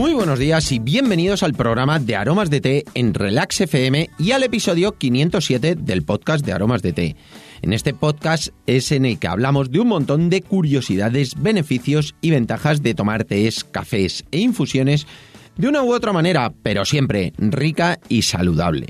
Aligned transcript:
Muy 0.00 0.14
buenos 0.14 0.38
días 0.38 0.72
y 0.72 0.78
bienvenidos 0.78 1.42
al 1.42 1.52
programa 1.52 1.98
de 1.98 2.16
Aromas 2.16 2.48
de 2.48 2.62
Té 2.62 2.84
en 2.94 3.12
Relax 3.12 3.60
FM 3.60 4.08
y 4.18 4.32
al 4.32 4.42
episodio 4.42 4.96
507 4.96 5.74
del 5.74 6.04
podcast 6.04 6.42
de 6.42 6.54
Aromas 6.54 6.80
de 6.80 6.94
Té. 6.94 7.16
En 7.60 7.74
este 7.74 7.92
podcast 7.92 8.48
es 8.66 8.92
en 8.92 9.04
el 9.04 9.18
que 9.18 9.28
hablamos 9.28 9.70
de 9.70 9.78
un 9.78 9.88
montón 9.88 10.30
de 10.30 10.40
curiosidades, 10.40 11.34
beneficios 11.36 12.14
y 12.22 12.30
ventajas 12.30 12.82
de 12.82 12.94
tomar 12.94 13.24
tés, 13.24 13.62
cafés 13.62 14.24
e 14.30 14.38
infusiones 14.38 15.06
de 15.58 15.68
una 15.68 15.82
u 15.82 15.92
otra 15.92 16.14
manera, 16.14 16.50
pero 16.62 16.86
siempre 16.86 17.34
rica 17.36 18.00
y 18.08 18.22
saludable. 18.22 18.86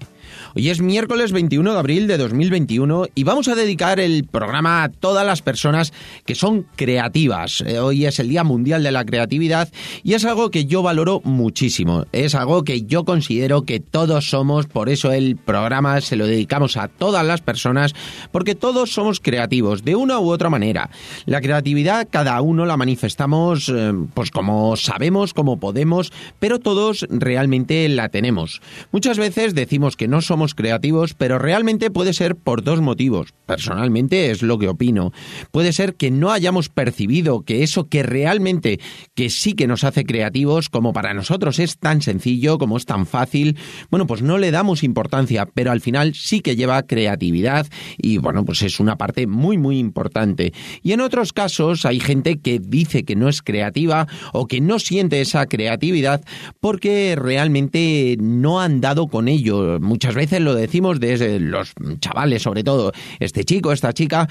Hoy 0.54 0.68
es 0.70 0.80
miércoles 0.80 1.32
21 1.32 1.73
de 1.73 1.79
abril 1.79 2.06
de 2.06 2.18
2021 2.18 3.06
y 3.14 3.25
vamos 3.25 3.48
a 3.48 3.54
dedicar 3.54 4.00
el 4.00 4.25
programa 4.25 4.82
a 4.82 4.88
todas 4.88 5.27
las 5.27 5.43
personas 5.43 5.93
que 6.24 6.34
son 6.34 6.66
creativas. 6.77 7.62
Eh, 7.66 7.79
hoy 7.79 8.06
es 8.06 8.19
el 8.19 8.28
Día 8.28 8.45
Mundial 8.45 8.83
de 8.83 8.92
la 8.92 9.05
Creatividad 9.05 9.69
y 10.02 10.14
es 10.14 10.24
algo 10.24 10.50
que 10.50 10.66
yo 10.66 10.83
valoro 10.83 11.20
muchísimo. 11.24 12.06
Es 12.12 12.34
algo 12.34 12.64
que 12.64 12.83
yo 12.83 13.05
considero 13.05 13.62
que 13.62 13.80
todos 13.80 14.30
somos, 14.30 14.66
por 14.66 14.88
eso 14.88 15.12
el 15.12 15.37
programa 15.37 16.00
se 16.00 16.16
lo 16.16 16.27
dedicamos 16.27 16.77
a 16.77 16.88
todas 16.88 17.25
las 17.25 17.41
personas, 17.41 17.95
porque 18.33 18.55
todos 18.55 18.92
somos 18.92 19.20
creativos 19.20 19.84
de 19.84 19.97
una 19.97 20.19
u 20.19 20.30
otra 20.30 20.50
manera. 20.50 20.91
La 21.27 21.41
creatividad 21.41 22.09
cada 22.11 22.41
uno 22.41 22.66
la 22.66 22.77
manifestamos 22.77 23.69
eh, 23.69 23.92
pues 24.14 24.30
como 24.30 24.77
sabemos, 24.77 25.34
como 25.34 25.59
podemos, 25.59 26.12
pero 26.38 26.59
todos 26.59 27.06
realmente 27.11 27.88
la 27.88 28.09
tenemos. 28.09 28.61
Muchas 28.92 29.19
veces 29.19 29.55
decimos 29.55 29.97
que 29.97 30.09
no 30.09 30.20
somos 30.30 30.55
creativos, 30.55 31.15
pero 31.15 31.41
realmente 31.41 31.91
puede 31.91 32.12
ser 32.12 32.37
por 32.37 32.62
dos 32.62 32.80
motivos. 32.80 33.34
Personalmente 33.47 34.30
es 34.30 34.45
lo 34.45 34.61
que 34.61 34.69
opino. 34.69 35.12
Puede 35.51 35.73
ser 35.73 35.97
que 35.97 36.12
no 36.12 36.30
hayamos 36.30 36.69
percibido 36.69 37.43
que 37.43 37.65
eso 37.65 37.89
que 37.89 38.05
realmente, 38.05 38.79
que 39.16 39.29
sí 39.29 39.55
que 39.55 39.66
nos 39.66 39.83
hace 39.83 40.05
creativos, 40.05 40.69
como 40.69 40.92
para 40.92 41.14
nosotros 41.14 41.59
es 41.59 41.78
tan 41.78 42.00
sencillo, 42.00 42.59
como 42.59 42.77
es 42.77 42.87
tan 42.87 43.06
fácil, 43.06 43.56
bueno, 43.91 44.06
pues 44.06 44.22
no 44.22 44.39
le 44.39 44.53
damos 44.53 44.84
importancia, 44.84 45.47
pero 45.53 45.72
al 45.72 45.81
final 45.81 46.14
sí 46.14 46.42
que 46.42 46.55
lleva 46.55 46.84
creatividad 46.84 47.67
y 47.98 48.19
bueno, 48.19 48.44
pues 48.44 48.62
es 48.62 48.78
una 48.78 48.94
parte 48.97 49.27
muy, 49.27 49.59
muy 49.59 49.81
importante. 49.81 50.53
Y 50.84 50.92
en 50.92 51.00
otros 51.00 51.33
casos 51.33 51.84
hay 51.87 51.98
gente 51.98 52.39
que 52.39 52.61
dice 52.61 53.05
que 53.05 53.17
no 53.17 53.28
es 53.28 53.42
creativa 53.42 54.06
o 54.33 54.47
que 54.47 54.61
no 54.61 54.78
siente 54.78 55.20
esa 55.20 55.47
creatividad 55.47 56.22
porque 56.61 57.17
realmente 57.19 58.17
no 58.20 58.61
han 58.61 58.81
dado 58.81 59.09
con 59.09 59.27
ello. 59.27 59.81
Muchas 59.81 60.09
veces 60.14 60.41
lo 60.41 60.55
decimos 60.55 61.00
desde 61.00 61.41
los 61.41 61.72
chavales, 62.00 62.42
sobre 62.42 62.64
todo, 62.64 62.92
este 63.19 63.44
chico, 63.44 63.72
esta 63.72 63.92
chica, 63.92 64.28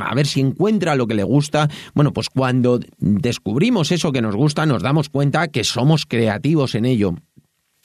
a 0.00 0.14
ver 0.14 0.26
si 0.26 0.40
encuentra 0.40 0.94
lo 0.96 1.06
que 1.06 1.14
le 1.14 1.24
gusta. 1.24 1.68
Bueno, 1.94 2.12
pues 2.12 2.28
cuando 2.28 2.80
descubrimos 2.98 3.92
eso 3.92 4.12
que 4.12 4.22
nos 4.22 4.34
gusta, 4.34 4.66
nos 4.66 4.82
damos 4.82 5.08
cuenta 5.08 5.48
que 5.48 5.64
somos 5.64 6.06
creativos 6.06 6.74
en 6.74 6.84
ello. 6.84 7.14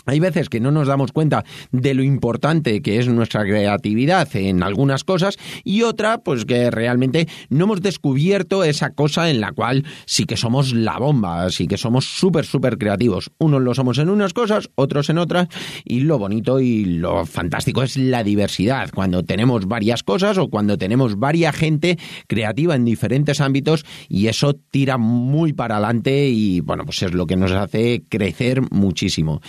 Hay 0.05 0.19
veces 0.19 0.49
que 0.49 0.59
no 0.59 0.71
nos 0.71 0.87
damos 0.87 1.13
cuenta 1.13 1.45
de 1.71 1.93
lo 1.93 2.03
importante 2.03 2.81
que 2.81 2.99
es 2.99 3.07
nuestra 3.07 3.43
creatividad 3.43 4.27
en 4.35 4.61
algunas 4.61 5.05
cosas 5.05 5.37
y 5.63 5.83
otra, 5.83 6.17
pues 6.17 6.43
que 6.43 6.69
realmente 6.71 7.27
no 7.49 7.65
hemos 7.65 7.81
descubierto 7.81 8.65
esa 8.65 8.89
cosa 8.89 9.29
en 9.29 9.39
la 9.39 9.53
cual 9.53 9.85
sí 10.05 10.25
que 10.25 10.35
somos 10.35 10.73
la 10.73 10.97
bomba, 10.97 11.49
sí 11.51 11.67
que 11.67 11.77
somos 11.77 12.05
súper, 12.05 12.45
súper 12.45 12.77
creativos. 12.77 13.31
Unos 13.37 13.61
lo 13.61 13.73
somos 13.73 13.97
en 13.97 14.09
unas 14.09 14.33
cosas, 14.33 14.69
otros 14.75 15.09
en 15.09 15.19
otras 15.19 15.47
y 15.85 16.01
lo 16.01 16.19
bonito 16.19 16.59
y 16.59 16.83
lo 16.83 17.25
fantástico 17.25 17.81
es 17.81 17.95
la 17.95 18.23
diversidad. 18.23 18.89
Cuando 18.93 19.23
tenemos 19.23 19.67
varias 19.67 20.03
cosas 20.03 20.37
o 20.37 20.49
cuando 20.49 20.77
tenemos 20.77 21.17
varias 21.17 21.55
gente 21.55 21.97
creativa 22.27 22.75
en 22.75 22.83
diferentes 22.83 23.39
ámbitos 23.39 23.85
y 24.09 24.27
eso 24.27 24.53
tira 24.53 24.97
muy 24.97 25.53
para 25.53 25.77
adelante 25.77 26.27
y 26.29 26.59
bueno, 26.59 26.83
pues 26.83 27.03
es 27.03 27.13
lo 27.13 27.25
que 27.25 27.37
nos 27.37 27.51
hace 27.51 28.03
crecer 28.09 28.61
muchísimo 28.69 29.41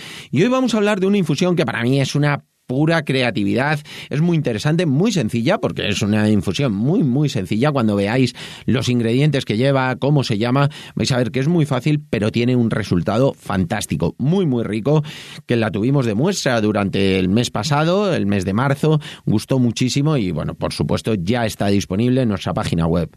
hoy 0.45 0.51
vamos 0.51 0.75
a 0.75 0.77
hablar 0.77 1.01
de 1.01 1.07
una 1.07 1.17
infusión 1.17 1.57
que 1.57 1.65
para 1.65 1.83
mí 1.83 2.01
es 2.03 2.15
una 2.15 2.45
pura 2.67 3.05
creatividad. 3.05 3.81
Es 4.11 4.21
muy 4.21 4.37
interesante, 4.37 4.87
muy 4.87 5.13
sencilla, 5.13 5.59
porque 5.59 5.89
es 5.89 6.03
una 6.03 6.29
infusión 6.29 6.73
muy, 6.73 7.03
muy 7.03 7.29
sencilla. 7.29 7.73
Cuando 7.73 7.97
veáis 7.97 8.35
los 8.67 8.89
ingredientes 8.89 9.45
que 9.45 9.57
lleva, 9.57 9.97
cómo 9.97 10.25
se 10.25 10.39
llama, 10.39 10.71
vais 10.95 11.13
a 11.13 11.19
ver 11.19 11.31
que 11.31 11.41
es 11.41 11.49
muy 11.49 11.67
fácil, 11.67 12.03
pero 12.09 12.31
tiene 12.31 12.57
un 12.57 12.71
resultado 12.71 13.35
fantástico, 13.35 14.15
muy, 14.19 14.47
muy 14.47 14.65
rico, 14.65 15.03
que 15.47 15.57
la 15.57 15.71
tuvimos 15.71 16.07
de 16.07 16.15
muestra 16.15 16.61
durante 16.61 17.19
el 17.19 17.29
mes 17.29 17.51
pasado, 17.51 18.15
el 18.15 18.27
mes 18.27 18.45
de 18.45 18.55
marzo, 18.55 19.01
gustó 19.25 19.59
muchísimo 19.59 20.17
y, 20.17 20.31
bueno, 20.31 20.55
por 20.55 20.73
supuesto, 20.73 21.15
ya 21.15 21.47
está 21.47 21.69
disponible 21.69 22.23
en 22.23 22.29
nuestra 22.29 22.55
página 22.55 22.87
web. 22.87 23.11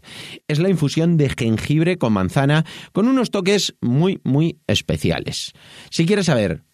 Es 0.46 0.58
la 0.58 0.68
infusión 0.68 1.16
de 1.16 1.30
jengibre 1.30 1.98
con 1.98 2.12
manzana 2.12 2.64
con 2.92 3.08
unos 3.08 3.30
toques 3.30 3.74
muy, 3.80 4.20
muy 4.24 4.58
especiales. 4.66 5.52
Si 5.90 6.06
quieres 6.06 6.26
saber 6.26 6.64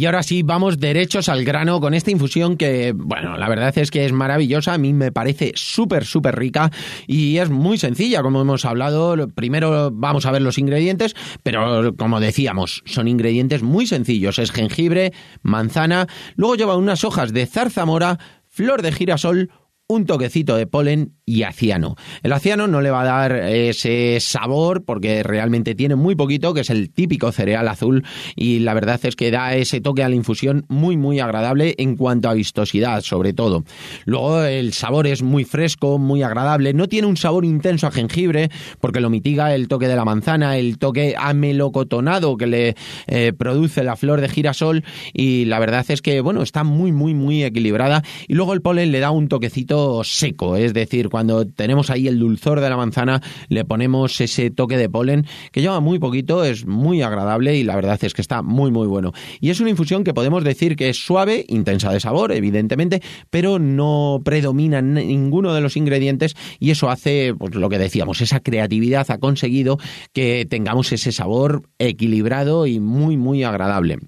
Y 0.00 0.06
ahora 0.06 0.22
sí, 0.22 0.42
vamos 0.42 0.78
derechos 0.80 1.28
al 1.28 1.44
grano 1.44 1.78
con 1.78 1.92
esta 1.92 2.10
infusión 2.10 2.56
que, 2.56 2.94
bueno, 2.96 3.36
la 3.36 3.50
verdad 3.50 3.76
es 3.76 3.90
que 3.90 4.06
es 4.06 4.12
maravillosa, 4.12 4.72
a 4.72 4.78
mí 4.78 4.94
me 4.94 5.12
parece 5.12 5.52
súper, 5.56 6.06
súper 6.06 6.36
rica 6.36 6.70
y 7.06 7.36
es 7.36 7.50
muy 7.50 7.76
sencilla, 7.76 8.22
como 8.22 8.40
hemos 8.40 8.64
hablado. 8.64 9.28
Primero 9.28 9.90
vamos 9.92 10.24
a 10.24 10.30
ver 10.30 10.40
los 10.40 10.56
ingredientes, 10.56 11.14
pero 11.42 11.94
como 11.98 12.18
decíamos, 12.18 12.82
son 12.86 13.08
ingredientes 13.08 13.62
muy 13.62 13.86
sencillos. 13.86 14.38
Es 14.38 14.52
jengibre, 14.52 15.12
manzana, 15.42 16.06
luego 16.34 16.54
lleva 16.54 16.78
unas 16.78 17.04
hojas 17.04 17.34
de 17.34 17.44
zarzamora, 17.44 18.18
flor 18.48 18.80
de 18.80 18.92
girasol, 18.92 19.50
un 19.86 20.06
toquecito 20.06 20.56
de 20.56 20.66
polen 20.66 21.19
y 21.30 21.44
aciano. 21.44 21.94
El 22.24 22.32
aciano 22.32 22.66
no 22.66 22.80
le 22.80 22.90
va 22.90 23.02
a 23.02 23.04
dar 23.04 23.32
ese 23.32 24.18
sabor 24.18 24.84
porque 24.84 25.22
realmente 25.22 25.76
tiene 25.76 25.94
muy 25.94 26.16
poquito, 26.16 26.52
que 26.52 26.62
es 26.62 26.70
el 26.70 26.90
típico 26.90 27.30
cereal 27.30 27.68
azul 27.68 28.04
y 28.34 28.58
la 28.58 28.74
verdad 28.74 28.98
es 29.04 29.14
que 29.14 29.30
da 29.30 29.54
ese 29.54 29.80
toque 29.80 30.02
a 30.02 30.08
la 30.08 30.16
infusión 30.16 30.64
muy 30.68 30.96
muy 30.96 31.20
agradable 31.20 31.76
en 31.78 31.96
cuanto 31.96 32.28
a 32.28 32.34
vistosidad 32.34 33.02
sobre 33.02 33.32
todo. 33.32 33.62
Luego 34.06 34.42
el 34.42 34.72
sabor 34.72 35.06
es 35.06 35.22
muy 35.22 35.44
fresco, 35.44 35.98
muy 35.98 36.24
agradable, 36.24 36.74
no 36.74 36.88
tiene 36.88 37.06
un 37.06 37.16
sabor 37.16 37.44
intenso 37.44 37.86
a 37.86 37.92
jengibre 37.92 38.50
porque 38.80 39.00
lo 39.00 39.08
mitiga 39.08 39.54
el 39.54 39.68
toque 39.68 39.86
de 39.86 39.94
la 39.94 40.04
manzana, 40.04 40.58
el 40.58 40.78
toque 40.78 41.14
amelocotonado 41.16 42.36
que 42.36 42.48
le 42.48 42.74
eh, 43.06 43.32
produce 43.38 43.84
la 43.84 43.94
flor 43.94 44.20
de 44.20 44.28
girasol 44.28 44.82
y 45.12 45.44
la 45.44 45.60
verdad 45.60 45.86
es 45.90 46.02
que 46.02 46.20
bueno, 46.22 46.42
está 46.42 46.64
muy 46.64 46.90
muy 46.90 47.14
muy 47.14 47.44
equilibrada 47.44 48.02
y 48.26 48.34
luego 48.34 48.52
el 48.52 48.62
polen 48.62 48.90
le 48.90 48.98
da 48.98 49.12
un 49.12 49.28
toquecito 49.28 50.02
seco, 50.02 50.56
es 50.56 50.74
decir, 50.74 51.08
cuando 51.08 51.19
tenemos 51.54 51.90
ahí 51.90 52.08
el 52.08 52.18
dulzor 52.18 52.60
de 52.60 52.70
la 52.70 52.76
manzana, 52.76 53.20
le 53.48 53.64
ponemos 53.64 54.20
ese 54.20 54.50
toque 54.50 54.76
de 54.76 54.88
polen 54.88 55.26
que 55.52 55.60
lleva 55.60 55.80
muy 55.80 55.98
poquito, 55.98 56.44
es 56.44 56.66
muy 56.66 57.02
agradable 57.02 57.56
y 57.56 57.64
la 57.64 57.76
verdad 57.76 57.98
es 58.02 58.14
que 58.14 58.22
está 58.22 58.42
muy 58.42 58.70
muy 58.70 58.86
bueno. 58.86 59.12
Y 59.40 59.50
es 59.50 59.60
una 59.60 59.70
infusión 59.70 60.04
que 60.04 60.14
podemos 60.14 60.44
decir 60.44 60.76
que 60.76 60.88
es 60.88 60.96
suave, 60.96 61.44
intensa 61.48 61.92
de 61.92 62.00
sabor, 62.00 62.32
evidentemente, 62.32 63.02
pero 63.30 63.58
no 63.58 64.20
predomina 64.24 64.82
ninguno 64.82 65.54
de 65.54 65.60
los 65.60 65.76
ingredientes 65.76 66.34
y 66.58 66.70
eso 66.70 66.90
hace 66.90 67.34
pues, 67.38 67.54
lo 67.54 67.68
que 67.68 67.78
decíamos, 67.78 68.20
esa 68.20 68.40
creatividad 68.40 69.10
ha 69.10 69.18
conseguido 69.18 69.78
que 70.12 70.46
tengamos 70.48 70.92
ese 70.92 71.12
sabor 71.12 71.62
equilibrado 71.78 72.66
y 72.66 72.80
muy 72.80 73.16
muy 73.16 73.44
agradable. 73.44 73.98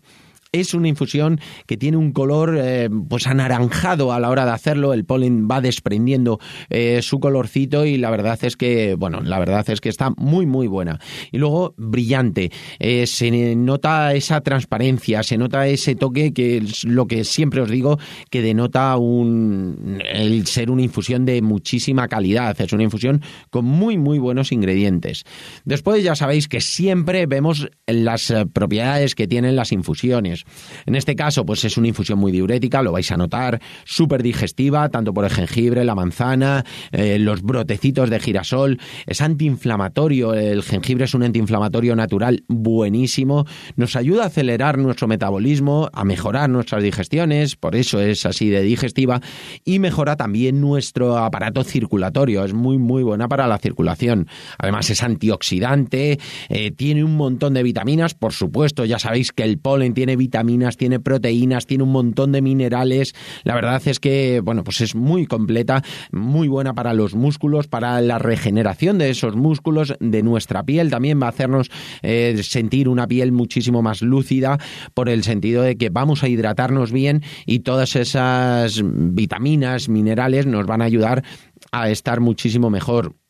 Es 0.54 0.74
una 0.74 0.88
infusión 0.88 1.40
que 1.66 1.78
tiene 1.78 1.96
un 1.96 2.12
color 2.12 2.58
eh, 2.60 2.90
pues 3.08 3.26
anaranjado 3.26 4.12
a 4.12 4.20
la 4.20 4.28
hora 4.28 4.44
de 4.44 4.50
hacerlo, 4.50 4.92
el 4.92 5.06
polen 5.06 5.48
va 5.50 5.62
desprendiendo 5.62 6.40
eh, 6.68 7.00
su 7.00 7.20
colorcito 7.20 7.86
y 7.86 7.96
la 7.96 8.10
verdad 8.10 8.38
es 8.42 8.58
que, 8.58 8.94
bueno, 8.94 9.22
la 9.22 9.38
verdad 9.38 9.64
es 9.70 9.80
que 9.80 9.88
está 9.88 10.10
muy 10.18 10.44
muy 10.44 10.66
buena. 10.66 11.00
Y 11.30 11.38
luego 11.38 11.72
brillante, 11.78 12.52
eh, 12.78 13.06
se 13.06 13.56
nota 13.56 14.12
esa 14.12 14.42
transparencia, 14.42 15.22
se 15.22 15.38
nota 15.38 15.66
ese 15.66 15.94
toque 15.94 16.34
que 16.34 16.58
es 16.58 16.84
lo 16.84 17.06
que 17.06 17.24
siempre 17.24 17.62
os 17.62 17.70
digo 17.70 17.98
que 18.28 18.42
denota 18.42 18.98
un, 18.98 20.02
el 20.06 20.46
ser 20.46 20.70
una 20.70 20.82
infusión 20.82 21.24
de 21.24 21.40
muchísima 21.40 22.08
calidad, 22.08 22.60
es 22.60 22.74
una 22.74 22.82
infusión 22.82 23.22
con 23.48 23.64
muy 23.64 23.96
muy 23.96 24.18
buenos 24.18 24.52
ingredientes. 24.52 25.24
Después 25.64 26.04
ya 26.04 26.14
sabéis 26.14 26.46
que 26.46 26.60
siempre 26.60 27.24
vemos 27.24 27.70
las 27.86 28.34
propiedades 28.52 29.14
que 29.14 29.26
tienen 29.26 29.56
las 29.56 29.72
infusiones 29.72 30.41
En 30.86 30.94
este 30.94 31.16
caso, 31.16 31.44
pues 31.44 31.64
es 31.64 31.76
una 31.76 31.88
infusión 31.88 32.18
muy 32.18 32.32
diurética, 32.32 32.82
lo 32.82 32.92
vais 32.92 33.10
a 33.10 33.16
notar, 33.16 33.60
súper 33.84 34.22
digestiva, 34.22 34.88
tanto 34.88 35.12
por 35.14 35.24
el 35.24 35.30
jengibre, 35.30 35.84
la 35.84 35.94
manzana, 35.94 36.64
eh, 36.90 37.18
los 37.18 37.42
brotecitos 37.42 38.10
de 38.10 38.20
girasol, 38.20 38.78
es 39.06 39.20
antiinflamatorio, 39.20 40.34
el 40.34 40.62
jengibre 40.62 41.04
es 41.04 41.14
un 41.14 41.22
antiinflamatorio 41.22 41.96
natural 41.96 42.44
buenísimo, 42.48 43.46
nos 43.76 43.96
ayuda 43.96 44.24
a 44.24 44.26
acelerar 44.26 44.78
nuestro 44.78 45.08
metabolismo, 45.08 45.88
a 45.92 46.04
mejorar 46.04 46.50
nuestras 46.50 46.82
digestiones, 46.82 47.56
por 47.56 47.76
eso 47.76 48.00
es 48.00 48.26
así 48.26 48.50
de 48.50 48.62
digestiva, 48.62 49.20
y 49.64 49.78
mejora 49.78 50.16
también 50.16 50.60
nuestro 50.60 51.18
aparato 51.18 51.64
circulatorio, 51.64 52.44
es 52.44 52.54
muy 52.54 52.78
muy 52.78 53.02
buena 53.02 53.28
para 53.28 53.46
la 53.46 53.58
circulación. 53.58 54.28
Además 54.58 54.90
es 54.90 55.02
antioxidante, 55.02 56.18
eh, 56.48 56.70
tiene 56.70 57.04
un 57.04 57.16
montón 57.16 57.54
de 57.54 57.62
vitaminas, 57.62 58.14
por 58.14 58.32
supuesto, 58.32 58.84
ya 58.84 58.98
sabéis 58.98 59.32
que 59.32 59.44
el 59.44 59.58
polen 59.58 59.94
tiene 59.94 60.16
vitaminas, 60.16 60.31
tiene 60.76 60.98
proteínas, 60.98 61.66
tiene 61.66 61.84
un 61.84 61.92
montón 61.92 62.32
de 62.32 62.42
minerales, 62.42 63.14
la 63.44 63.54
verdad 63.54 63.80
es 63.86 64.00
que, 64.00 64.40
bueno, 64.40 64.64
pues 64.64 64.80
es 64.80 64.94
muy 64.94 65.26
completa, 65.26 65.82
muy 66.10 66.48
buena 66.48 66.74
para 66.74 66.94
los 66.94 67.14
músculos, 67.14 67.68
para 67.68 68.00
la 68.00 68.18
regeneración 68.18 68.98
de 68.98 69.10
esos 69.10 69.36
músculos, 69.36 69.94
de 70.00 70.22
nuestra 70.22 70.64
piel, 70.64 70.90
también 70.90 71.20
va 71.20 71.26
a 71.26 71.30
hacernos 71.30 71.70
eh, 72.02 72.40
sentir 72.42 72.88
una 72.88 73.06
piel 73.06 73.32
muchísimo 73.32 73.82
más 73.82 74.02
lúcida 74.02 74.58
por 74.94 75.08
el 75.08 75.22
sentido 75.22 75.62
de 75.62 75.76
que 75.76 75.90
vamos 75.90 76.22
a 76.22 76.28
hidratarnos 76.28 76.92
bien 76.92 77.22
y 77.46 77.60
todas 77.60 77.96
esas 77.96 78.82
vitaminas, 78.84 79.88
minerales 79.88 80.46
nos 80.46 80.66
van 80.66 80.82
a 80.82 80.86
ayudar 80.86 81.22
a 81.70 81.90
estar 81.90 82.20
muchísimo 82.20 82.70
mejor. 82.70 83.21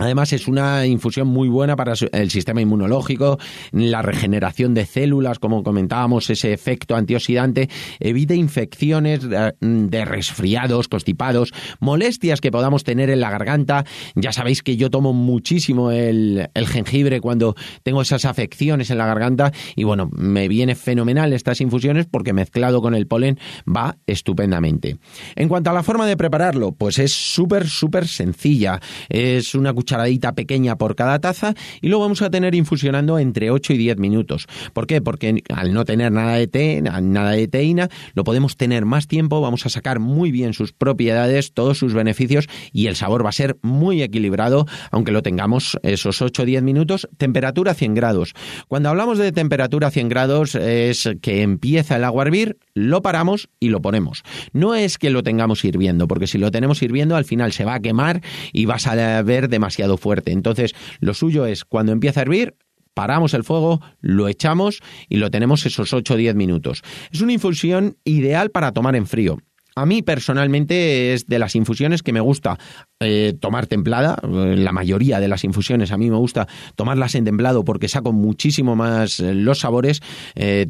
Además 0.00 0.32
es 0.32 0.48
una 0.48 0.86
infusión 0.86 1.28
muy 1.28 1.50
buena 1.50 1.76
para 1.76 1.92
el 2.12 2.30
sistema 2.30 2.62
inmunológico, 2.62 3.38
la 3.70 4.00
regeneración 4.00 4.72
de 4.72 4.86
células, 4.86 5.38
como 5.38 5.62
comentábamos, 5.62 6.30
ese 6.30 6.54
efecto 6.54 6.96
antioxidante, 6.96 7.68
evita 7.98 8.34
infecciones 8.34 9.20
de 9.28 10.04
resfriados, 10.06 10.88
constipados, 10.88 11.52
molestias 11.80 12.40
que 12.40 12.50
podamos 12.50 12.82
tener 12.82 13.10
en 13.10 13.20
la 13.20 13.30
garganta. 13.30 13.84
Ya 14.14 14.32
sabéis 14.32 14.62
que 14.62 14.78
yo 14.78 14.88
tomo 14.88 15.12
muchísimo 15.12 15.90
el, 15.90 16.48
el 16.54 16.66
jengibre 16.66 17.20
cuando 17.20 17.54
tengo 17.82 18.00
esas 18.00 18.24
afecciones 18.24 18.90
en 18.90 18.96
la 18.96 19.06
garganta 19.06 19.52
y 19.76 19.84
bueno, 19.84 20.08
me 20.16 20.48
viene 20.48 20.76
fenomenal 20.76 21.34
estas 21.34 21.60
infusiones 21.60 22.06
porque 22.10 22.32
mezclado 22.32 22.80
con 22.80 22.94
el 22.94 23.06
polen 23.06 23.38
va 23.68 23.98
estupendamente. 24.06 24.96
En 25.36 25.48
cuanto 25.48 25.68
a 25.68 25.74
la 25.74 25.82
forma 25.82 26.06
de 26.06 26.16
prepararlo, 26.16 26.72
pues 26.72 26.98
es 26.98 27.12
súper, 27.12 27.68
súper 27.68 28.08
sencilla. 28.08 28.80
Es 29.10 29.54
una 29.54 29.74
cuchara 29.74 29.89
cucharadita 29.90 30.34
pequeña 30.34 30.76
por 30.76 30.94
cada 30.94 31.18
taza 31.18 31.54
y 31.80 31.88
lo 31.88 31.98
vamos 31.98 32.22
a 32.22 32.30
tener 32.30 32.54
infusionando 32.54 33.18
entre 33.18 33.50
8 33.50 33.72
y 33.72 33.76
10 33.76 33.98
minutos. 33.98 34.46
¿Por 34.72 34.86
qué? 34.86 35.00
Porque 35.00 35.42
al 35.52 35.74
no 35.74 35.84
tener 35.84 36.12
nada 36.12 36.34
de 36.34 36.46
té, 36.46 36.80
nada 36.80 37.32
de 37.32 37.48
teína, 37.48 37.88
lo 38.14 38.22
podemos 38.22 38.56
tener 38.56 38.84
más 38.84 39.08
tiempo, 39.08 39.40
vamos 39.40 39.66
a 39.66 39.68
sacar 39.68 39.98
muy 39.98 40.30
bien 40.30 40.52
sus 40.52 40.72
propiedades, 40.72 41.54
todos 41.54 41.78
sus 41.78 41.92
beneficios 41.92 42.46
y 42.72 42.86
el 42.86 42.94
sabor 42.94 43.24
va 43.24 43.30
a 43.30 43.32
ser 43.32 43.58
muy 43.62 44.00
equilibrado, 44.00 44.66
aunque 44.92 45.10
lo 45.10 45.22
tengamos 45.22 45.76
esos 45.82 46.22
8 46.22 46.42
o 46.42 46.44
10 46.44 46.62
minutos, 46.62 47.08
temperatura 47.16 47.74
100 47.74 47.94
grados. 47.94 48.34
Cuando 48.68 48.90
hablamos 48.90 49.18
de 49.18 49.32
temperatura 49.32 49.90
100 49.90 50.08
grados 50.08 50.54
es 50.54 51.08
que 51.20 51.42
empieza 51.42 51.96
el 51.96 52.04
agua 52.04 52.22
a 52.22 52.26
hervir, 52.26 52.58
lo 52.74 53.02
paramos 53.02 53.48
y 53.58 53.70
lo 53.70 53.82
ponemos. 53.82 54.22
No 54.52 54.76
es 54.76 54.98
que 54.98 55.10
lo 55.10 55.24
tengamos 55.24 55.64
hirviendo, 55.64 56.06
porque 56.06 56.28
si 56.28 56.38
lo 56.38 56.52
tenemos 56.52 56.80
hirviendo 56.80 57.16
al 57.16 57.24
final 57.24 57.50
se 57.50 57.64
va 57.64 57.74
a 57.74 57.80
quemar 57.80 58.20
y 58.52 58.66
vas 58.66 58.86
a 58.86 59.22
ver 59.22 59.48
demasiado 59.48 59.79
fuerte. 59.96 60.32
Entonces, 60.32 60.74
lo 61.00 61.14
suyo 61.14 61.46
es 61.46 61.64
cuando 61.64 61.92
empieza 61.92 62.20
a 62.20 62.22
hervir, 62.22 62.56
paramos 62.94 63.34
el 63.34 63.44
fuego, 63.44 63.80
lo 64.00 64.28
echamos 64.28 64.80
y 65.08 65.16
lo 65.16 65.30
tenemos 65.30 65.64
esos 65.66 65.92
8 65.92 66.14
o 66.14 66.16
10 66.16 66.34
minutos. 66.34 66.82
Es 67.10 67.20
una 67.20 67.32
infusión 67.32 67.96
ideal 68.04 68.50
para 68.50 68.72
tomar 68.72 68.96
en 68.96 69.06
frío. 69.06 69.38
A 69.76 69.86
mí 69.86 70.02
personalmente 70.02 71.14
es 71.14 71.26
de 71.26 71.38
las 71.38 71.54
infusiones 71.54 72.02
que 72.02 72.12
me 72.12 72.20
gusta 72.20 72.58
eh, 72.98 73.34
tomar 73.40 73.66
templada. 73.66 74.18
Eh, 74.22 74.56
la 74.58 74.72
mayoría 74.72 75.20
de 75.20 75.28
las 75.28 75.44
infusiones 75.44 75.92
a 75.92 75.96
mí 75.96 76.10
me 76.10 76.16
gusta 76.16 76.48
tomarlas 76.74 77.14
en 77.14 77.24
templado 77.24 77.64
porque 77.64 77.88
saco 77.88 78.12
muchísimo 78.12 78.76
más 78.76 79.20
eh, 79.20 79.32
los 79.34 79.60
sabores. 79.60 80.02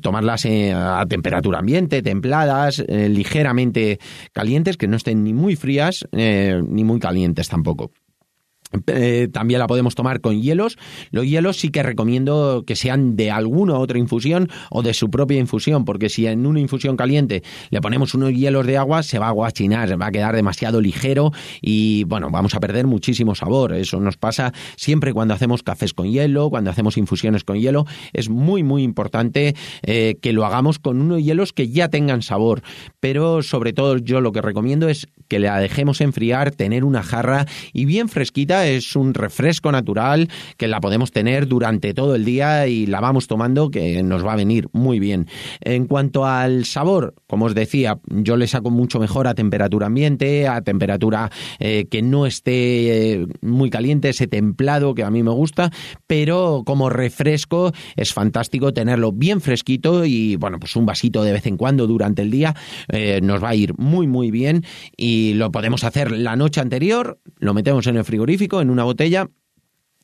tomarlas 0.02 0.46
a 0.46 1.04
temperatura 1.08 1.58
ambiente, 1.58 2.02
templadas, 2.02 2.84
ligeramente 2.88 3.98
calientes, 4.32 4.76
que 4.76 4.86
no 4.86 4.96
estén 4.96 5.24
ni 5.24 5.32
muy 5.32 5.56
frías 5.56 6.06
ni 6.12 6.84
muy 6.84 6.98
calientes 6.98 7.48
tampoco. 7.48 7.90
Eh, 8.86 9.28
también 9.32 9.58
la 9.58 9.66
podemos 9.66 9.94
tomar 9.94 10.20
con 10.20 10.40
hielos. 10.40 10.78
Los 11.10 11.26
hielos 11.26 11.56
sí 11.56 11.70
que 11.70 11.82
recomiendo 11.82 12.62
que 12.66 12.76
sean 12.76 13.16
de 13.16 13.30
alguna 13.30 13.74
otra 13.78 13.98
infusión 13.98 14.48
o 14.70 14.82
de 14.82 14.94
su 14.94 15.10
propia 15.10 15.38
infusión, 15.38 15.84
porque 15.84 16.08
si 16.08 16.26
en 16.26 16.46
una 16.46 16.60
infusión 16.60 16.96
caliente 16.96 17.42
le 17.70 17.80
ponemos 17.80 18.14
unos 18.14 18.32
hielos 18.32 18.66
de 18.66 18.76
agua, 18.76 19.02
se 19.02 19.18
va 19.18 19.28
a 19.28 19.32
guachinar, 19.32 20.00
va 20.00 20.06
a 20.06 20.12
quedar 20.12 20.36
demasiado 20.36 20.80
ligero 20.80 21.32
y 21.60 22.04
bueno, 22.04 22.30
vamos 22.30 22.54
a 22.54 22.60
perder 22.60 22.86
muchísimo 22.86 23.34
sabor. 23.34 23.74
Eso 23.74 23.98
nos 23.98 24.16
pasa 24.16 24.52
siempre 24.76 25.12
cuando 25.12 25.34
hacemos 25.34 25.62
cafés 25.62 25.92
con 25.92 26.08
hielo, 26.08 26.48
cuando 26.50 26.70
hacemos 26.70 26.96
infusiones 26.96 27.44
con 27.44 27.58
hielo. 27.58 27.86
Es 28.12 28.28
muy, 28.28 28.62
muy 28.62 28.84
importante 28.84 29.56
eh, 29.82 30.16
que 30.22 30.32
lo 30.32 30.44
hagamos 30.46 30.78
con 30.78 31.00
unos 31.00 31.22
hielos 31.22 31.52
que 31.52 31.68
ya 31.68 31.88
tengan 31.88 32.22
sabor. 32.22 32.62
Pero 33.00 33.42
sobre 33.42 33.72
todo 33.72 33.98
yo 33.98 34.20
lo 34.20 34.30
que 34.30 34.42
recomiendo 34.42 34.88
es 34.88 35.08
que 35.30 35.38
la 35.38 35.58
dejemos 35.60 36.00
enfriar, 36.00 36.50
tener 36.50 36.84
una 36.84 37.04
jarra 37.04 37.46
y 37.72 37.84
bien 37.84 38.08
fresquita 38.08 38.66
es 38.66 38.96
un 38.96 39.14
refresco 39.14 39.70
natural 39.70 40.28
que 40.56 40.66
la 40.66 40.80
podemos 40.80 41.12
tener 41.12 41.46
durante 41.46 41.94
todo 41.94 42.16
el 42.16 42.24
día 42.24 42.66
y 42.66 42.86
la 42.86 43.00
vamos 43.00 43.28
tomando 43.28 43.70
que 43.70 44.02
nos 44.02 44.26
va 44.26 44.32
a 44.32 44.36
venir 44.36 44.68
muy 44.72 44.98
bien. 44.98 45.28
En 45.60 45.86
cuanto 45.86 46.26
al 46.26 46.64
sabor, 46.64 47.14
como 47.28 47.46
os 47.46 47.54
decía, 47.54 48.00
yo 48.08 48.36
le 48.36 48.48
saco 48.48 48.70
mucho 48.70 48.98
mejor 48.98 49.28
a 49.28 49.34
temperatura 49.34 49.86
ambiente, 49.86 50.48
a 50.48 50.62
temperatura 50.62 51.30
eh, 51.60 51.86
que 51.88 52.02
no 52.02 52.26
esté 52.26 53.12
eh, 53.12 53.26
muy 53.40 53.70
caliente, 53.70 54.08
ese 54.08 54.26
templado 54.26 54.94
que 54.94 55.04
a 55.04 55.10
mí 55.10 55.22
me 55.22 55.30
gusta, 55.30 55.70
pero 56.08 56.64
como 56.66 56.90
refresco 56.90 57.72
es 57.94 58.12
fantástico 58.12 58.74
tenerlo 58.74 59.12
bien 59.12 59.40
fresquito 59.40 60.04
y 60.04 60.34
bueno, 60.34 60.58
pues 60.58 60.74
un 60.74 60.86
vasito 60.86 61.22
de 61.22 61.32
vez 61.32 61.46
en 61.46 61.56
cuando 61.56 61.86
durante 61.86 62.22
el 62.22 62.32
día 62.32 62.56
eh, 62.88 63.20
nos 63.22 63.40
va 63.42 63.50
a 63.50 63.54
ir 63.54 63.78
muy 63.78 64.08
muy 64.08 64.32
bien 64.32 64.64
y 64.96 65.19
lo 65.34 65.50
podemos 65.52 65.84
hacer 65.84 66.10
la 66.10 66.36
noche 66.36 66.60
anterior, 66.60 67.20
lo 67.38 67.54
metemos 67.54 67.86
en 67.86 67.96
el 67.96 68.04
frigorífico 68.04 68.60
en 68.60 68.70
una 68.70 68.84
botella 68.84 69.28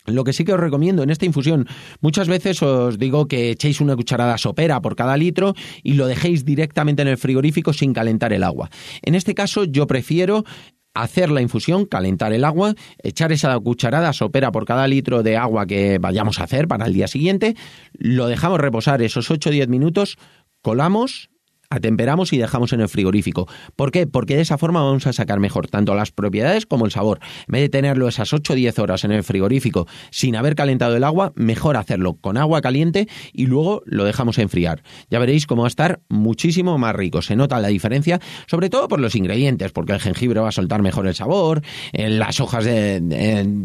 lo 0.07 0.25
que 0.25 0.33
sí 0.33 0.45
que 0.45 0.53
os 0.53 0.61
recomiendo 0.61 1.03
en 1.03 1.11
esta 1.11 1.27
infusión, 1.27 1.67
muchas 2.01 2.29
veces 2.29 2.63
os 2.63 2.99
digo 2.99 3.27
que 3.27 3.51
echéis 3.51 3.81
una 3.81 3.97
cucharada 3.97 4.39
sopera 4.39 4.81
por 4.81 4.96
cada 4.96 5.17
litro 5.17 5.55
y 5.82 5.94
lo 5.94 6.06
dejéis 6.06 6.44
directamente 6.44 7.03
en 7.03 7.08
el 7.08 7.19
frigorífico 7.19 7.73
sin 7.73 7.93
calentar 7.93 8.32
el 8.32 8.44
agua. 8.44 8.70
En 9.03 9.15
este 9.15 9.35
caso 9.35 9.65
yo 9.65 9.87
prefiero 9.87 10.44
hacer 10.94 11.31
la 11.31 11.43
infusión, 11.43 11.85
calentar 11.85 12.32
el 12.32 12.44
agua, 12.44 12.75
echar 13.03 13.32
esa 13.32 13.58
cucharada 13.61 14.13
sopera 14.13 14.51
por 14.51 14.65
cada 14.65 14.89
litro 14.89 15.23
de 15.23 15.37
agua 15.37 15.67
que 15.67 15.99
vayamos 15.99 16.41
a 16.41 16.44
hacer 16.44 16.69
para 16.69 16.87
el 16.87 16.94
día 16.94 17.08
siguiente, 17.08 17.55
lo 17.93 18.29
dejamos 18.29 18.61
reposar 18.61 19.03
esos 19.03 19.31
8 19.31 19.51
o 19.51 19.53
10 19.53 19.69
minutos, 19.69 20.17
colamos, 20.63 21.29
atemperamos 21.70 22.32
y 22.32 22.39
dejamos 22.39 22.73
en 22.73 22.81
el 22.81 22.89
frigorífico. 22.89 23.49
¿Por 23.75 23.91
qué? 23.91 24.06
Porque 24.06 24.37
de 24.37 24.43
esa 24.43 24.58
forma 24.58 24.82
vamos 24.82 25.06
a 25.06 25.13
sacar 25.13 25.41
mejor 25.41 25.69
tanto 25.69 25.94
las 25.94 26.13
propiedades 26.13 26.67
como 26.67 26.87
el 26.87 26.93
sabor. 26.93 27.20
En 27.49 27.53
vez 27.53 27.63
de 27.63 27.69
tenerlo 27.69 28.08
esas 28.08 28.32
8 28.32 28.53
o 28.53 28.56
10 28.56 28.79
horas 28.79 29.05
en 29.05 29.13
el 29.13 29.23
frigorífico 29.23 29.87
sin 30.11 30.37
haber 30.37 30.55
calentado 30.55 30.96
el 30.96 31.05
agua, 31.05 31.32
mejor 31.35 31.77
hacerlo 31.77 32.15
con 32.15 32.37
agua 32.37 32.61
caliente 32.61 33.08
y 33.32 33.46
luego 33.46 33.82
lo 33.87 34.05
dejamos 34.05 34.39
enfriar. 34.39 34.82
Ya 35.11 35.19
veréis 35.19 35.46
cómo 35.46 35.63
va 35.63 35.69
a 35.69 35.69
estar 35.69 36.01
muchísimo 36.08 36.79
más 36.79 36.94
rico. 36.94 37.23
Se 37.23 37.37
nota 37.37 37.61
la 37.61 37.69
diferencia, 37.69 38.20
sobre 38.46 38.70
todo 38.70 38.89
por 38.89 39.01
los 39.01 39.15
ingredientes, 39.15 39.73
porque 39.73 39.93
el 39.93 40.01
jengibre 40.01 40.41
va 40.41 40.49
a 40.49 40.53
soltar 40.53 40.82
mejor 40.82 41.06
el 41.06 41.15
sabor, 41.15 41.63
eh, 41.93 42.08
las 42.08 42.41
hojas 42.41 42.67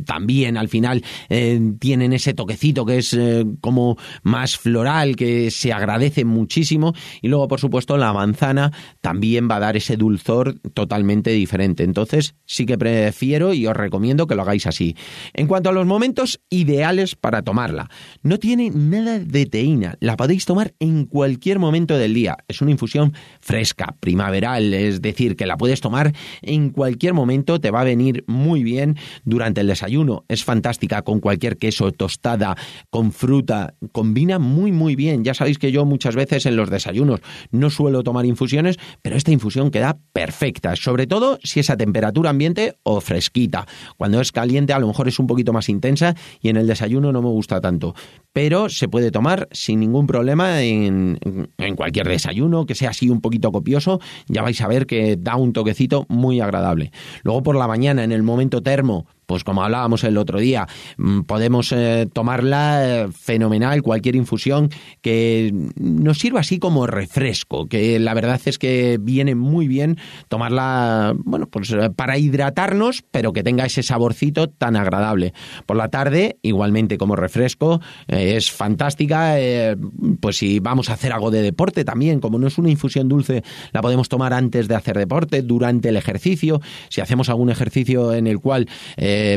también 0.06 0.58
al 0.58 0.70
final 0.70 1.04
eh, 1.30 1.60
tienen 1.80 2.14
ese 2.14 2.34
toquecito 2.34 2.86
que 2.86 2.98
es 2.98 3.14
eh, 3.14 3.46
como 3.62 3.98
más 4.24 4.58
floral, 4.58 5.16
que 5.16 5.52
se 5.52 5.74
agradece 5.74 6.26
muchísimo 6.26 6.94
y 7.22 7.28
luego 7.28 7.48
por 7.48 7.60
supuesto 7.60 7.91
la 7.98 8.14
manzana 8.14 8.72
también 9.02 9.50
va 9.50 9.58
a 9.58 9.60
dar 9.60 9.78
ese 9.78 9.98
dulzor 9.98 10.60
totalmente 10.74 11.32
diferente. 11.32 11.84
Entonces 11.84 12.36
sí 12.46 12.66
que 12.66 12.78
prefiero 12.78 13.54
y 13.54 13.68
os 13.68 13.76
recomiendo 13.76 14.28
que 14.28 14.36
lo 14.36 14.44
hagáis 14.44 14.68
así. 14.68 14.96
En 15.34 15.48
cuanto 15.48 15.70
a 15.70 15.74
los 15.74 15.86
momentos 15.86 16.42
ideales 16.50 17.16
para 17.16 17.42
tomarla, 17.42 17.90
no 18.24 18.38
tiene 18.40 18.70
nada 18.70 19.20
de 19.20 19.46
teína, 19.46 19.96
la 20.00 20.18
podéis 20.18 20.46
tomar 20.46 20.74
en 20.80 21.06
cualquier 21.06 21.60
momento 21.60 21.98
del 21.98 22.14
día. 22.14 22.38
Es 22.48 22.62
una 22.62 22.72
infusión 22.72 23.14
fresca, 23.40 23.96
primaveral, 24.00 24.74
es 24.74 25.02
decir, 25.02 25.36
que 25.36 25.46
la 25.46 25.58
puedes 25.58 25.82
tomar 25.82 26.14
en 26.42 26.70
cualquier 26.70 27.14
momento, 27.14 27.60
te 27.60 27.72
va 27.72 27.82
a 27.82 27.86
venir 27.86 28.24
muy 28.28 28.64
bien 28.64 28.98
durante 29.24 29.62
el 29.62 29.68
desayuno. 29.68 30.26
Es 30.28 30.44
fantástica 30.44 31.02
con 31.02 31.20
cualquier 31.20 31.58
queso, 31.58 31.92
tostada, 31.92 32.56
con 32.90 33.12
fruta, 33.12 33.76
combina 33.92 34.40
muy 34.40 34.72
muy 34.72 34.96
bien. 34.96 35.24
Ya 35.24 35.34
sabéis 35.34 35.58
que 35.58 35.72
yo 35.72 35.86
muchas 35.86 36.16
veces 36.16 36.46
en 36.46 36.56
los 36.56 36.70
desayunos 36.70 37.22
no 37.52 37.70
suelo 37.70 37.81
tomar 38.04 38.26
infusiones, 38.26 38.78
pero 39.02 39.16
esta 39.16 39.32
infusión 39.32 39.72
queda 39.72 39.98
perfecta, 40.14 40.76
sobre 40.76 41.08
todo 41.08 41.40
si 41.44 41.60
es 41.60 41.70
a 41.70 41.78
temperatura 41.78 42.30
ambiente 42.30 42.76
o 42.84 43.02
fresquita. 43.02 43.68
Cuando 43.98 44.22
es 44.22 44.32
caliente 44.32 44.74
a 44.74 44.80
lo 44.80 44.88
mejor 44.88 45.08
es 45.08 45.20
un 45.20 45.28
poquito 45.28 45.54
más 45.54 45.70
intensa 45.70 46.16
y 46.42 46.50
en 46.50 46.58
el 46.58 46.68
desayuno 46.68 47.12
no 47.12 47.22
me 47.22 47.30
gusta 47.30 47.62
tanto, 47.62 47.96
pero 48.34 48.70
se 48.70 48.88
puede 48.88 49.12
tomar 49.12 49.48
sin 49.52 49.80
ningún 49.80 50.08
problema 50.08 50.62
en, 50.62 51.20
en 51.58 51.76
cualquier 51.76 52.08
desayuno, 52.08 52.66
que 52.66 52.76
sea 52.76 52.92
así 52.92 53.10
un 53.10 53.22
poquito 53.22 53.52
copioso, 53.52 54.00
ya 54.28 54.42
vais 54.42 54.60
a 54.62 54.68
ver 54.68 54.86
que 54.86 55.18
da 55.18 55.36
un 55.36 55.54
toquecito 55.54 56.06
muy 56.10 56.40
agradable. 56.40 56.92
Luego 57.24 57.44
por 57.44 57.56
la 57.56 57.68
mañana 57.68 58.04
en 58.04 58.12
el 58.12 58.24
momento 58.24 58.62
termo, 58.62 59.08
pues 59.32 59.46
como 59.46 59.64
hablábamos 59.64 60.04
el 60.04 60.18
otro 60.18 60.42
día, 60.42 60.68
mm, 60.98 61.22
podemos 61.22 61.72
eh, 61.72 62.06
tomarla 62.12 63.04
eh, 63.04 63.08
fenomenal, 63.14 63.82
cualquier 63.82 64.18
infusión 64.18 64.70
que 65.00 65.54
nos 65.78 66.18
sirva 66.18 66.42
así 66.42 66.60
como 66.60 66.86
refresco, 66.86 67.68
que 67.68 67.98
la 67.98 68.14
verdad 68.14 68.42
es 68.44 68.58
que 68.58 68.98
viene 69.00 69.36
muy 69.36 69.70
bien 69.70 69.98
tomarla, 70.28 71.14
bueno, 71.16 71.48
pues 71.48 71.72
eh, 71.72 71.92
para 71.96 72.18
hidratarnos, 72.18 73.06
pero 73.10 73.32
que 73.32 73.42
tenga 73.42 73.64
ese 73.66 73.84
saborcito 73.84 74.50
tan 74.50 74.76
agradable. 74.76 75.34
Por 75.66 75.78
la 75.78 75.88
tarde, 75.88 76.38
igualmente 76.42 76.98
como 76.98 77.16
refresco, 77.16 77.80
es 78.08 78.52
fantástica, 78.52 79.38
pues 80.20 80.40
si 80.40 80.60
vamos 80.60 80.90
a 80.90 80.94
hacer 80.94 81.14
algo 81.14 81.32
de 81.32 81.42
deporte 81.42 81.86
también, 81.86 82.20
como 82.20 82.38
no 82.38 82.48
es 82.48 82.58
una 82.58 82.70
infusión 82.70 83.08
dulce, 83.08 83.44
la 83.72 83.82
podemos 83.82 84.10
tomar 84.10 84.34
antes 84.34 84.68
de 84.68 84.76
hacer 84.76 84.98
deporte, 84.98 85.42
durante 85.42 85.88
el 85.88 85.96
ejercicio, 85.96 86.60
si 86.90 87.00
hacemos 87.00 87.30
algún 87.30 87.50
ejercicio 87.50 88.14
en 88.14 88.28
el 88.28 88.40
cual 88.40 88.68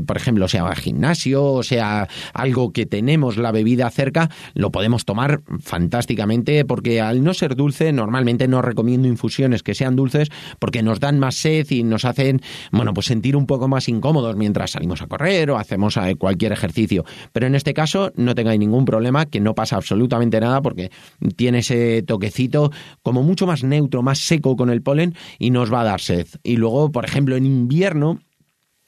por 0.06 0.16
ejemplo, 0.16 0.48
sea 0.48 0.74
gimnasio, 0.74 1.44
o 1.44 1.62
sea 1.62 2.08
algo 2.32 2.72
que 2.72 2.86
tenemos 2.86 3.36
la 3.36 3.52
bebida 3.52 3.90
cerca, 3.90 4.30
lo 4.54 4.70
podemos 4.70 5.04
tomar 5.04 5.42
fantásticamente 5.60 6.64
porque 6.64 7.00
al 7.00 7.22
no 7.22 7.34
ser 7.34 7.56
dulce, 7.56 7.92
normalmente 7.92 8.48
no 8.48 8.62
recomiendo 8.62 9.08
infusiones 9.08 9.62
que 9.62 9.74
sean 9.74 9.96
dulces 9.96 10.28
porque 10.58 10.82
nos 10.82 11.00
dan 11.00 11.18
más 11.18 11.36
sed 11.36 11.66
y 11.70 11.82
nos 11.82 12.04
hacen, 12.04 12.40
bueno, 12.72 12.94
pues 12.94 13.06
sentir 13.06 13.36
un 13.36 13.46
poco 13.46 13.68
más 13.68 13.88
incómodos 13.88 14.36
mientras 14.36 14.72
salimos 14.72 15.02
a 15.02 15.06
correr 15.06 15.50
o 15.50 15.58
hacemos 15.58 15.96
eh, 15.96 16.16
cualquier 16.16 16.52
ejercicio. 16.52 17.04
Pero 17.32 17.46
en 17.46 17.54
este 17.54 17.74
caso 17.74 18.12
no 18.16 18.34
tengáis 18.34 18.60
ningún 18.60 18.84
problema, 18.84 19.26
que 19.26 19.40
no 19.40 19.54
pasa 19.54 19.76
absolutamente 19.76 20.40
nada 20.40 20.62
porque 20.62 20.90
tiene 21.36 21.58
ese 21.58 22.02
toquecito 22.02 22.70
como 23.02 23.22
mucho 23.22 23.46
más 23.46 23.64
neutro, 23.64 24.02
más 24.02 24.18
seco 24.18 24.56
con 24.56 24.70
el 24.70 24.82
polen 24.82 25.14
y 25.38 25.50
nos 25.50 25.72
va 25.72 25.82
a 25.82 25.84
dar 25.84 26.00
sed. 26.00 26.26
Y 26.42 26.56
luego, 26.56 26.90
por 26.90 27.04
ejemplo, 27.04 27.36
en 27.36 27.46
invierno 27.46 28.20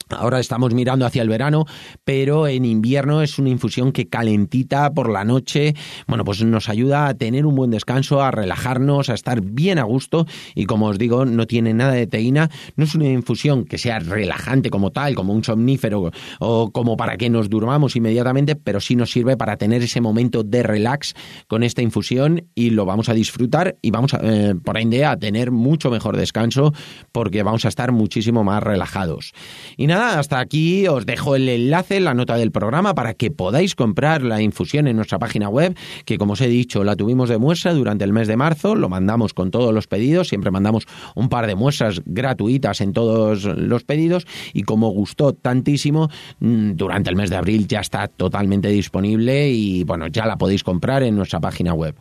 Ahora 0.09 0.39
estamos 0.39 0.73
mirando 0.73 1.05
hacia 1.05 1.21
el 1.21 1.29
verano, 1.29 1.65
pero 2.03 2.47
en 2.47 2.65
invierno 2.65 3.21
es 3.21 3.39
una 3.39 3.49
infusión 3.49 3.91
que 3.91 4.07
calentita 4.07 4.91
por 4.91 5.09
la 5.11 5.25
noche, 5.25 5.75
bueno, 6.07 6.23
pues 6.23 6.43
nos 6.43 6.69
ayuda 6.69 7.07
a 7.07 7.13
tener 7.13 7.45
un 7.45 7.55
buen 7.55 7.71
descanso, 7.71 8.21
a 8.21 8.31
relajarnos, 8.31 9.09
a 9.09 9.13
estar 9.13 9.41
bien 9.41 9.79
a 9.79 9.83
gusto. 9.83 10.25
Y 10.55 10.65
como 10.65 10.87
os 10.87 10.97
digo, 10.97 11.25
no 11.25 11.45
tiene 11.47 11.73
nada 11.73 11.93
de 11.93 12.07
teína, 12.07 12.49
no 12.75 12.85
es 12.85 12.95
una 12.95 13.09
infusión 13.09 13.65
que 13.65 13.77
sea 13.77 13.99
relajante 13.99 14.69
como 14.69 14.91
tal, 14.91 15.15
como 15.15 15.33
un 15.33 15.43
somnífero 15.43 16.11
o 16.39 16.71
como 16.71 16.97
para 16.97 17.17
que 17.17 17.29
nos 17.29 17.49
durmamos 17.49 17.95
inmediatamente, 17.95 18.55
pero 18.55 18.79
sí 18.79 18.95
nos 18.95 19.11
sirve 19.11 19.37
para 19.37 19.57
tener 19.57 19.81
ese 19.81 20.01
momento 20.01 20.43
de 20.43 20.63
relax 20.63 21.15
con 21.47 21.63
esta 21.63 21.81
infusión 21.81 22.47
y 22.55 22.69
lo 22.69 22.85
vamos 22.85 23.09
a 23.09 23.13
disfrutar 23.13 23.77
y 23.81 23.91
vamos 23.91 24.13
a, 24.13 24.19
eh, 24.23 24.55
por 24.63 24.77
ende 24.77 25.05
a 25.05 25.17
tener 25.17 25.51
mucho 25.51 25.89
mejor 25.89 26.17
descanso 26.17 26.73
porque 27.11 27.43
vamos 27.43 27.65
a 27.65 27.69
estar 27.69 27.91
muchísimo 27.91 28.43
más 28.43 28.63
relajados. 28.63 29.33
Y 29.75 29.87
nada, 29.87 29.96
hasta 29.97 30.39
aquí 30.39 30.87
os 30.87 31.05
dejo 31.05 31.35
el 31.35 31.49
enlace, 31.49 31.99
la 31.99 32.13
nota 32.13 32.35
del 32.35 32.51
programa 32.51 32.93
para 32.93 33.13
que 33.13 33.31
podáis 33.31 33.75
comprar 33.75 34.21
la 34.21 34.41
infusión 34.41 34.87
en 34.87 34.95
nuestra 34.95 35.19
página 35.19 35.49
web, 35.49 35.77
que 36.05 36.17
como 36.17 36.33
os 36.33 36.41
he 36.41 36.47
dicho, 36.47 36.83
la 36.83 36.95
tuvimos 36.95 37.29
de 37.29 37.37
muestra 37.37 37.73
durante 37.73 38.03
el 38.03 38.13
mes 38.13 38.27
de 38.27 38.37
marzo, 38.37 38.75
lo 38.75 38.89
mandamos 38.89 39.33
con 39.33 39.51
todos 39.51 39.73
los 39.73 39.87
pedidos, 39.87 40.27
siempre 40.27 40.51
mandamos 40.51 40.85
un 41.15 41.29
par 41.29 41.47
de 41.47 41.55
muestras 41.55 42.01
gratuitas 42.05 42.81
en 42.81 42.93
todos 42.93 43.43
los 43.45 43.83
pedidos. 43.83 44.25
Y 44.53 44.63
como 44.63 44.89
gustó 44.89 45.33
tantísimo, 45.33 46.09
mm, 46.39 46.73
durante 46.73 47.09
el 47.09 47.15
mes 47.15 47.29
de 47.29 47.37
abril 47.37 47.67
ya 47.67 47.79
está 47.79 48.07
totalmente 48.07 48.69
disponible 48.69 49.49
y 49.49 49.83
bueno, 49.83 50.07
ya 50.07 50.25
la 50.25 50.37
podéis 50.37 50.63
comprar 50.63 51.03
en 51.03 51.15
nuestra 51.15 51.39
página 51.39 51.73
web. 51.73 51.95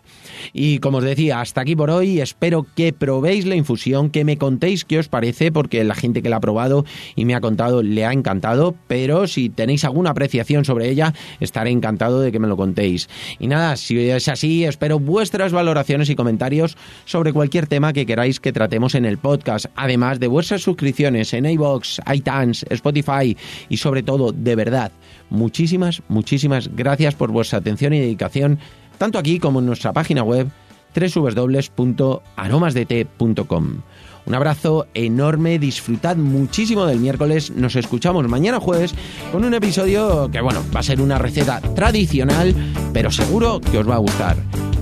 Y 0.53 0.79
como 0.79 0.99
os 0.99 1.05
decía, 1.05 1.41
hasta 1.41 1.63
aquí 1.63 1.77
por 1.77 1.91
hoy, 1.91 2.21
espero 2.21 2.67
que 2.75 2.93
probéis 2.93 3.47
la 3.47 3.55
infusión, 3.55 4.11
que 4.11 4.25
me 4.25 4.37
contéis 4.37 4.85
qué 4.85 4.99
os 4.99 5.09
parece, 5.09 5.53
porque 5.53 5.83
la 5.85 5.95
gente 5.95 6.23
que 6.23 6.29
la 6.29 6.37
ha 6.37 6.41
probado 6.41 6.85
y 7.15 7.25
me 7.25 7.35
ha 7.35 7.41
contado 7.41 7.83
le 7.95 8.05
ha 8.05 8.13
encantado, 8.13 8.75
pero 8.87 9.27
si 9.27 9.49
tenéis 9.49 9.85
alguna 9.85 10.11
apreciación 10.11 10.65
sobre 10.65 10.91
ella, 10.91 11.15
estaré 11.41 11.71
encantado 11.71 12.21
de 12.21 12.33
que 12.33 12.39
me 12.39 12.49
lo 12.49 12.57
contéis. 12.57 13.09
Y 13.39 13.47
nada, 13.47 13.77
si 13.77 14.11
es 14.11 14.29
así, 14.29 14.65
espero 14.65 14.99
vuestras 14.99 15.53
valoraciones 15.53 16.11
y 16.11 16.17
comentarios 16.17 16.77
sobre 17.05 17.33
cualquier 17.33 17.67
tema 17.67 17.93
que 17.93 18.07
queráis 18.07 18.41
que 18.41 18.53
tratemos 18.53 18.95
en 18.95 19.05
el 19.05 19.19
podcast, 19.19 19.67
además 19.77 20.21
de 20.21 20.29
vuestras 20.29 20.63
suscripciones 20.63 21.33
en 21.35 21.47
iBox, 21.47 22.01
iTunes, 22.13 22.65
Spotify 22.71 23.37
y 23.69 23.77
sobre 23.77 24.03
todo, 24.03 24.33
de 24.33 24.57
verdad, 24.57 24.93
muchísimas, 25.31 26.03
muchísimas 26.09 26.75
gracias 26.75 27.15
por 27.15 27.31
vuestra 27.31 27.59
atención 27.59 27.93
y 27.93 28.01
dedicación, 28.01 28.59
tanto 28.99 29.19
aquí 29.19 29.39
como 29.39 29.61
en 29.61 29.67
nuestra 29.67 29.93
página 29.93 30.23
web 30.23 30.49
www.aromasdt.com. 30.97 33.83
Un 34.27 34.35
abrazo 34.35 34.89
enorme, 34.93 35.59
disfrutad 35.61 36.17
muchísimo 36.17 36.85
del 36.85 36.99
miércoles, 36.99 37.53
nos 37.53 37.77
escuchamos 37.77 38.27
mañana 38.29 38.59
jueves 38.59 38.93
con 39.31 39.45
un 39.45 39.55
episodio 39.55 40.29
que 40.33 40.41
bueno, 40.41 40.65
va 40.75 40.81
a 40.81 40.83
ser 40.83 41.01
una 41.01 41.17
receta 41.17 41.61
tradicional, 41.61 42.55
pero 42.93 43.13
seguro 43.13 43.61
que 43.61 43.79
os 43.79 43.89
va 43.89 43.95
a 43.95 43.99
gustar. 43.99 44.37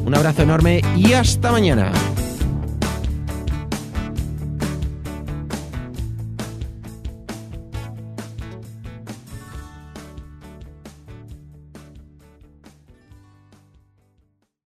Un 0.04 0.14
abrazo 0.14 0.42
enorme 0.42 0.80
y 0.96 1.12
hasta 1.12 1.52
mañana. 1.52 1.92